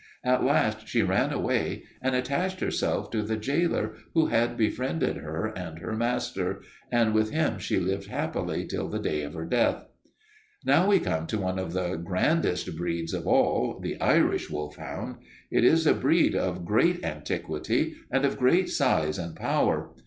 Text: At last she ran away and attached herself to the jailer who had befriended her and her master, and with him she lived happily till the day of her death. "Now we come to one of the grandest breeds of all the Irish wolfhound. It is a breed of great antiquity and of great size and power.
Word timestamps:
At 0.23 0.43
last 0.43 0.87
she 0.87 1.03
ran 1.03 1.31
away 1.31 1.83
and 2.01 2.15
attached 2.15 2.59
herself 2.59 3.11
to 3.11 3.21
the 3.21 3.37
jailer 3.37 3.93
who 4.15 4.25
had 4.29 4.57
befriended 4.57 5.17
her 5.17 5.53
and 5.55 5.77
her 5.77 5.95
master, 5.95 6.63
and 6.91 7.13
with 7.13 7.29
him 7.29 7.59
she 7.59 7.77
lived 7.79 8.07
happily 8.07 8.65
till 8.65 8.89
the 8.89 8.97
day 8.97 9.21
of 9.21 9.35
her 9.35 9.45
death. 9.45 9.85
"Now 10.65 10.87
we 10.87 10.97
come 10.97 11.27
to 11.27 11.37
one 11.37 11.59
of 11.59 11.73
the 11.73 11.97
grandest 11.97 12.75
breeds 12.75 13.13
of 13.13 13.27
all 13.27 13.79
the 13.79 14.01
Irish 14.01 14.49
wolfhound. 14.49 15.17
It 15.51 15.63
is 15.63 15.85
a 15.85 15.93
breed 15.93 16.35
of 16.35 16.65
great 16.65 17.05
antiquity 17.05 17.93
and 18.09 18.25
of 18.25 18.39
great 18.39 18.69
size 18.71 19.19
and 19.19 19.35
power. 19.35 19.93